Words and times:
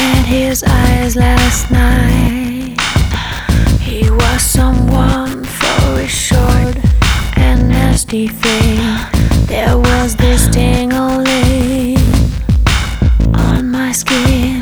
met 0.00 0.24
his 0.26 0.64
eyes 0.64 1.14
last 1.16 1.70
night. 1.70 2.80
He 3.80 4.10
was 4.10 4.40
someone 4.42 5.44
very 5.44 6.08
short 6.08 6.76
and 7.36 7.68
nasty 7.68 8.28
thing. 8.28 8.80
There 9.46 9.76
was 9.76 10.16
this 10.16 10.42
tingling 10.48 11.98
on 13.48 13.70
my 13.70 13.92
skin, 13.92 14.60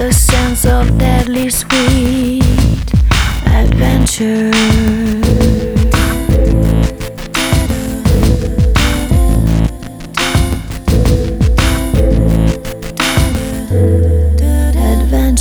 the 0.00 0.10
sense 0.12 0.64
of 0.64 0.84
deadly 0.98 1.50
sweet 1.50 2.86
adventure. 3.60 5.09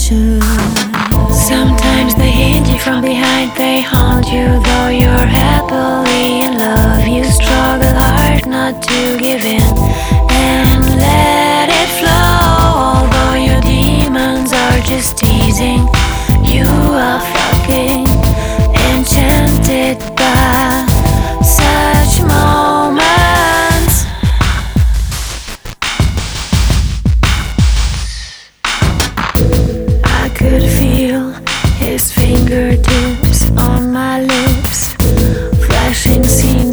Sometimes 0.09 2.15
they 2.15 2.31
hit 2.31 2.67
you 2.67 2.79
from 2.79 3.03
behind, 3.03 3.55
they 3.55 3.79
haunt 3.79 4.25
you 4.25 4.59
though 4.63 4.89
you're 4.89 5.05
happily 5.05 6.41
in 6.41 6.57
love. 6.57 7.07
You 7.07 7.23
struggle 7.25 7.93
hard 7.93 8.47
not 8.47 8.81
to 8.81 9.17
give 9.19 9.45
in 9.45 10.08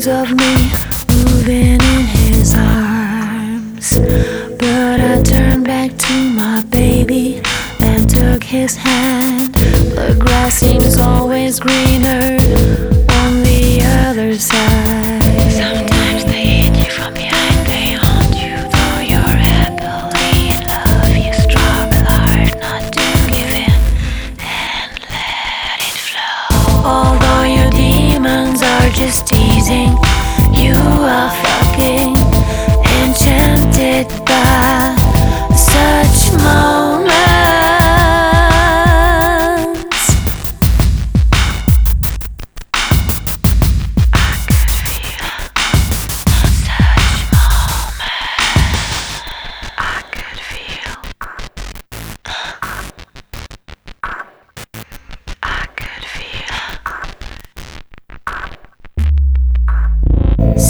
of 0.08 0.30
me 0.36 0.72
moving 1.08 1.80
in 1.80 2.06
his 2.06 2.54
arms. 2.54 3.90
But 4.58 5.00
I 5.00 5.20
turned 5.22 5.64
back 5.64 5.96
to 5.96 6.12
my 6.30 6.62
baby 6.70 7.42
and 7.80 8.08
took 8.08 8.44
his 8.44 8.76
hand. 8.76 9.54
The 9.54 10.16
grass 10.18 10.54
seems 10.54 10.98
always 10.98 11.58
greener 11.58 12.36
on 13.20 13.42
the 13.42 13.80
other 14.06 14.34
side. 14.34 14.75
Just 28.96 29.26
teasing, 29.26 29.94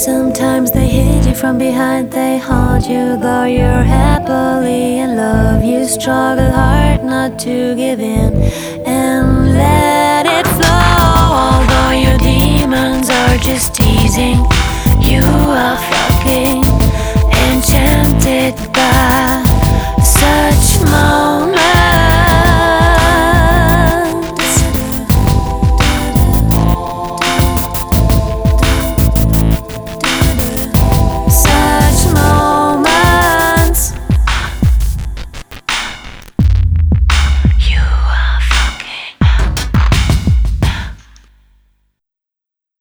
Sometimes 0.06 0.70
they 0.70 0.86
hit 0.86 1.26
you 1.26 1.34
from 1.34 1.58
behind, 1.58 2.12
they 2.12 2.38
haunt 2.38 2.88
you 2.88 3.16
though 3.16 3.42
you're 3.42 3.82
happily 3.82 4.98
in 5.00 5.16
love. 5.16 5.64
You 5.64 5.84
struggle 5.84 6.48
hard 6.48 7.02
not 7.02 7.40
to 7.40 7.74
give 7.74 7.98
in 7.98 8.32
and 8.86 9.52
let 9.52 10.24
it 10.26 10.46
flow. 10.46 10.78
Although 11.42 11.90
your 11.90 12.18
demons 12.18 13.10
are 13.10 13.36
just 13.38 13.74
teasing, 13.74 14.46